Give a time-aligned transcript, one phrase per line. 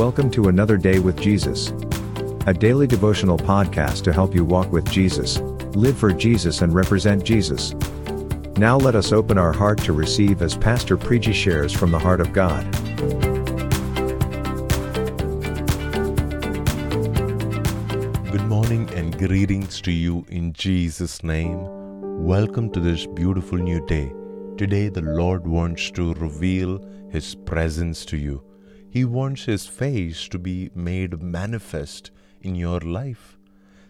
[0.00, 1.74] Welcome to another day with Jesus,
[2.46, 5.40] a daily devotional podcast to help you walk with Jesus,
[5.76, 7.74] live for Jesus, and represent Jesus.
[8.56, 12.22] Now let us open our heart to receive as Pastor Preji shares from the heart
[12.22, 12.64] of God.
[18.32, 21.58] Good morning and greetings to you in Jesus' name.
[22.24, 24.10] Welcome to this beautiful new day.
[24.56, 28.42] Today, the Lord wants to reveal His presence to you.
[28.90, 32.10] He wants His face to be made manifest
[32.42, 33.38] in your life.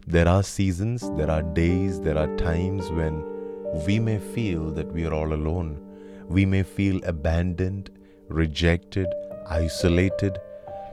[0.07, 3.25] There are seasons, there are days, there are times when
[3.87, 5.81] we may feel that we are all alone.
[6.29, 7.91] We may feel abandoned,
[8.29, 9.07] rejected,
[9.49, 10.39] isolated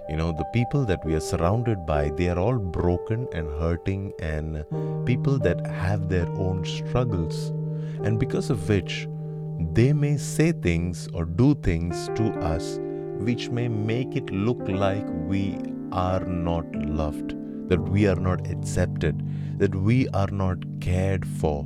[0.09, 4.13] you know the people that we are surrounded by they are all broken and hurting
[4.19, 4.63] and
[5.05, 7.49] people that have their own struggles
[8.05, 9.07] and because of which
[9.73, 12.79] they may say things or do things to us
[13.19, 15.57] which may make it look like we
[15.91, 17.35] are not loved
[17.69, 19.23] that we are not accepted
[19.57, 21.65] that we are not cared for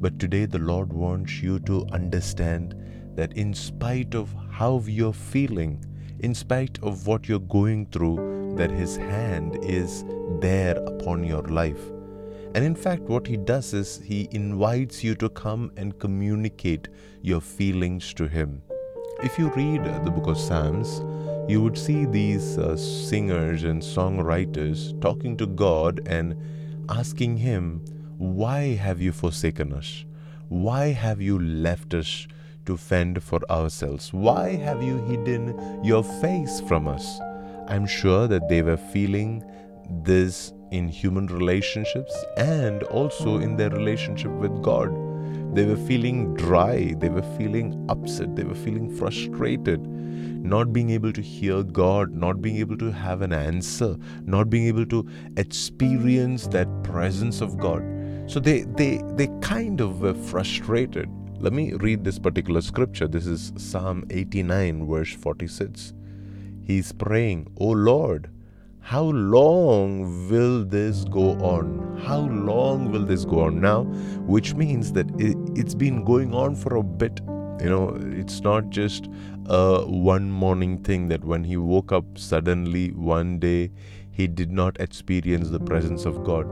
[0.00, 2.74] but today the lord wants you to understand
[3.14, 5.82] that in spite of how you're feeling
[6.22, 10.04] in spite of what you're going through, that His hand is
[10.40, 11.90] there upon your life.
[12.54, 16.88] And in fact, what He does is He invites you to come and communicate
[17.22, 18.62] your feelings to Him.
[19.24, 21.00] If you read the book of Psalms,
[21.48, 26.36] you would see these uh, singers and songwriters talking to God and
[26.88, 27.84] asking Him,
[28.18, 30.04] Why have you forsaken us?
[30.48, 32.26] Why have you left us?
[32.64, 34.12] to fend for ourselves.
[34.12, 37.18] Why have you hidden your face from us?
[37.66, 39.42] I'm sure that they were feeling
[40.04, 44.90] this in human relationships and also in their relationship with God.
[45.52, 51.12] They were feeling dry, they were feeling upset, they were feeling frustrated, not being able
[51.12, 56.46] to hear God, not being able to have an answer, not being able to experience
[56.48, 57.82] that presence of God.
[58.26, 61.08] So they they they kind of were frustrated
[61.42, 63.08] let me read this particular scripture.
[63.08, 65.92] This is Psalm 89, verse 46.
[66.62, 68.30] He's praying, O Lord,
[68.82, 72.00] how long will this go on?
[72.04, 73.84] How long will this go on now?
[74.26, 77.20] Which means that it, has been going on for a bit.
[77.60, 79.08] You know, it's not just
[79.46, 83.70] a one morning thing that when he woke up suddenly one day,
[84.10, 86.46] he did not experience the presence of God.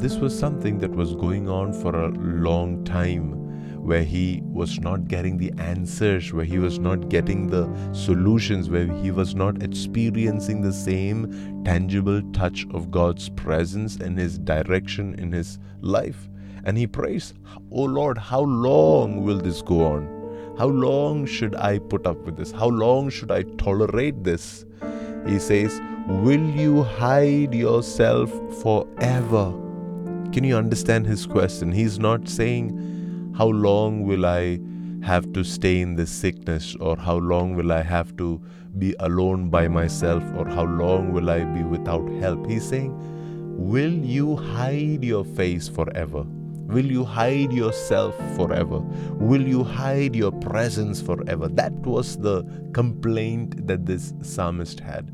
[0.00, 3.51] This was something that was going on for a long time
[3.82, 8.86] where he was not getting the answers, where he was not getting the solutions, where
[8.86, 15.32] he was not experiencing the same tangible touch of God's presence and his direction in
[15.32, 16.28] his life.
[16.64, 17.34] And he prays,
[17.72, 20.54] Oh Lord, how long will this go on?
[20.56, 22.52] How long should I put up with this?
[22.52, 24.64] How long should I tolerate this?
[25.26, 28.30] He says, Will you hide yourself
[28.62, 29.52] forever?
[30.32, 31.72] Can you understand his question?
[31.72, 32.91] He's not saying,
[33.36, 34.60] how long will I
[35.02, 38.40] have to stay in this sickness, or how long will I have to
[38.78, 42.46] be alone by myself, or how long will I be without help?
[42.46, 42.94] He's saying,
[43.58, 46.24] Will you hide your face forever?
[46.66, 48.78] Will you hide yourself forever?
[49.18, 51.48] Will you hide your presence forever?
[51.48, 55.12] That was the complaint that this psalmist had.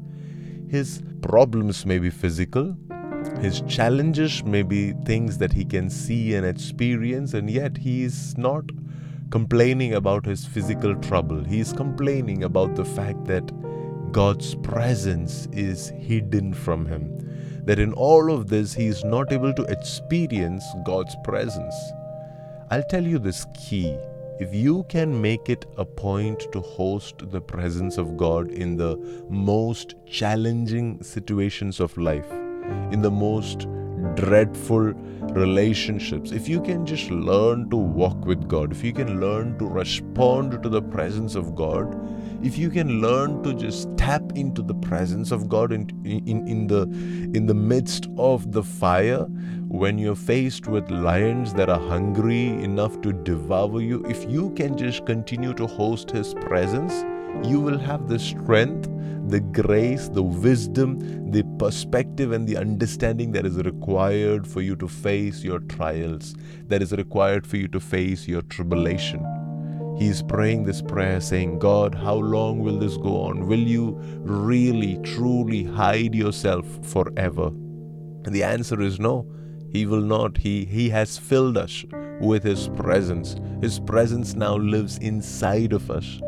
[0.69, 2.77] His problems may be physical,
[3.41, 8.37] his challenges may be things that he can see and experience, and yet he is
[8.37, 8.65] not
[9.31, 11.45] complaining about his physical trouble.
[11.45, 13.53] He is complaining about the fact that
[14.13, 17.19] God's presence is hidden from him.
[17.65, 21.75] That in all of this, he is not able to experience God's presence.
[22.71, 23.97] I'll tell you this key.
[24.41, 28.97] If you can make it a point to host the presence of God in the
[29.29, 32.31] most challenging situations of life,
[32.93, 33.67] in the most
[34.15, 34.95] dreadful
[35.33, 39.67] relationships, if you can just learn to walk with God, if you can learn to
[39.67, 41.95] respond to the presence of God,
[42.43, 46.67] if you can learn to just tap into the presence of God in, in, in
[46.69, 49.25] the in the midst of the fire,
[49.69, 54.77] when you're faced with lions that are hungry enough to devour you, if you can
[54.77, 57.05] just continue to host his presence,
[57.45, 58.89] you will have the strength
[59.29, 64.89] the grace, the wisdom, the perspective, and the understanding that is required for you to
[64.89, 66.35] face your trials,
[66.67, 69.25] that is required for you to face your tribulation.
[69.99, 73.47] He is praying this prayer saying, God, how long will this go on?
[73.47, 77.49] Will you really, truly hide yourself forever?
[77.49, 79.27] And the answer is no.
[79.71, 80.39] He will not.
[80.39, 81.85] He, he has filled us
[82.21, 83.37] with His presence.
[83.61, 86.21] His presence now lives inside of us.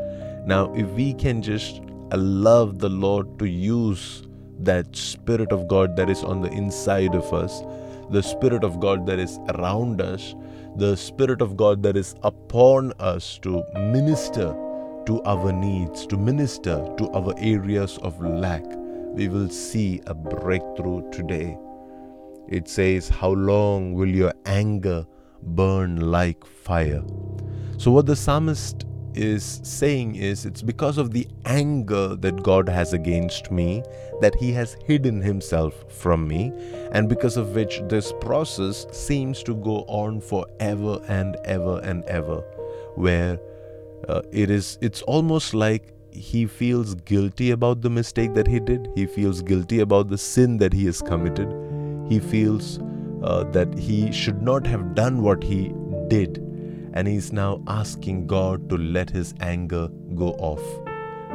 [0.46, 1.82] Now, if we can just
[2.12, 4.22] allow the Lord to use
[4.60, 7.62] that Spirit of God that is on the inside of us,
[8.10, 10.34] the Spirit of God that is around us,
[10.76, 14.54] the Spirit of God that is upon us to minister
[15.06, 18.64] to our needs, to minister to our areas of lack,
[19.14, 21.56] we will see a breakthrough today.
[22.48, 25.06] It says, How long will your anger
[25.42, 27.02] burn like fire?
[27.78, 28.84] So, what the psalmist
[29.14, 33.82] is saying is it's because of the anger that God has against me
[34.20, 36.52] that He has hidden Himself from me,
[36.92, 42.40] and because of which this process seems to go on forever and ever and ever,
[42.94, 43.38] where
[44.08, 48.88] uh, it is it's almost like he feels guilty about the mistake that he did.
[48.94, 51.48] He feels guilty about the sin that he has committed.
[52.08, 52.80] He feels
[53.22, 55.72] uh, that he should not have done what he
[56.08, 56.49] did
[56.92, 60.62] and he's now asking God to let his anger go off.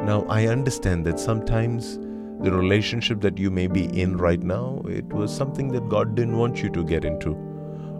[0.04, 1.98] Now, I understand that sometimes
[2.42, 6.36] the relationship that you may be in right now, it was something that God didn't
[6.36, 7.30] want you to get into,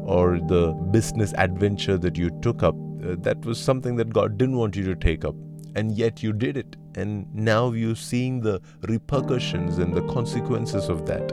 [0.04, 4.56] or the business adventure that you took up, uh, that was something that God didn't
[4.56, 5.34] want you to take up,
[5.74, 11.06] and yet you did it, and now you're seeing the repercussions and the consequences of
[11.06, 11.32] that.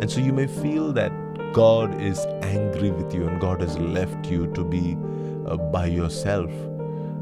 [0.00, 1.12] And so you may feel that
[1.52, 4.96] God is angry with you and God has left you to be
[5.46, 6.50] uh, by yourself.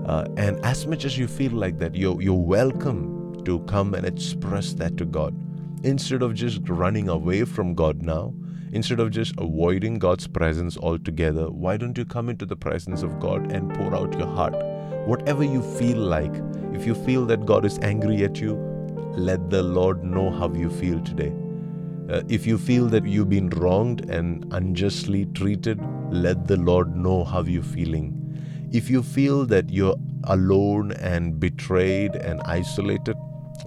[0.07, 4.07] Uh, and as much as you feel like that, you're, you're welcome to come and
[4.07, 5.35] express that to God.
[5.85, 8.35] Instead of just running away from God now,
[8.73, 13.19] instead of just avoiding God's presence altogether, why don't you come into the presence of
[13.21, 14.55] God and pour out your heart?
[15.07, 16.35] Whatever you feel like,
[16.73, 18.55] if you feel that God is angry at you,
[19.17, 21.33] let the Lord know how you feel today.
[22.11, 25.81] Uh, if you feel that you've been wronged and unjustly treated,
[26.11, 28.17] let the Lord know how you're feeling.
[28.73, 33.17] If you feel that you're alone and betrayed and isolated,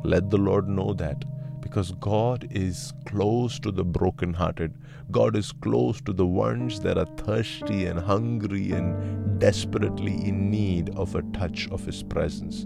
[0.04, 1.24] let the Lord know that.
[1.62, 4.74] Because God is close to the brokenhearted.
[5.10, 10.90] God is close to the ones that are thirsty and hungry and desperately in need
[10.98, 12.66] of a touch of His presence.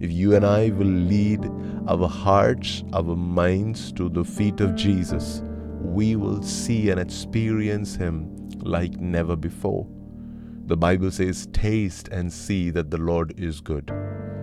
[0.00, 1.48] If you and I will lead
[1.86, 5.42] our hearts, our minds to the feet of Jesus,
[5.80, 8.28] we will see and experience Him
[8.60, 9.86] like never before.
[10.66, 13.92] The Bible says, Taste and see that the Lord is good.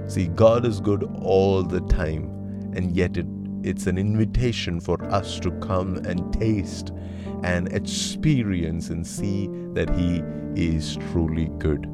[0.07, 2.25] See, God is good all the time,
[2.75, 3.25] and yet it,
[3.63, 6.91] it's an invitation for us to come and taste
[7.43, 10.21] and experience and see that He
[10.55, 11.87] is truly good.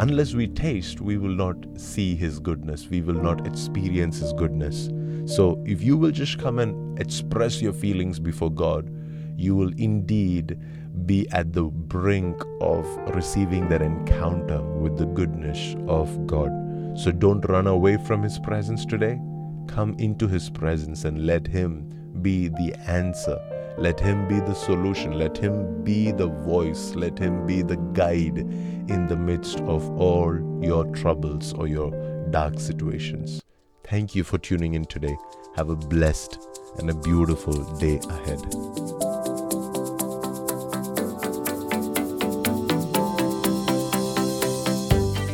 [0.00, 4.90] Unless we taste, we will not see His goodness, we will not experience His goodness.
[5.26, 8.90] So, if you will just come and express your feelings before God,
[9.36, 10.58] you will indeed
[11.06, 16.50] be at the brink of receiving that encounter with the goodness of God.
[16.96, 19.20] So don't run away from His presence today.
[19.68, 21.88] Come into His presence and let Him
[22.22, 23.38] be the answer.
[23.76, 25.18] Let Him be the solution.
[25.18, 26.94] Let Him be the voice.
[26.94, 28.46] Let Him be the guide
[28.88, 31.90] in the midst of all your troubles or your
[32.30, 33.40] dark situations.
[33.84, 35.16] Thank you for tuning in today.
[35.56, 36.38] Have a blessed
[36.78, 38.40] and a beautiful day ahead.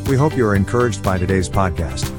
[0.08, 2.16] We hope you are encouraged by today's podcast.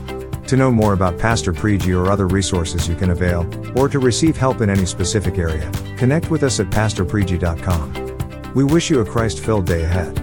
[0.48, 3.46] To know more about Pastor Preji or other resources you can avail,
[3.78, 8.54] or to receive help in any specific area, connect with us at pastorpreji.com.
[8.54, 10.21] We wish you a Christ filled day ahead.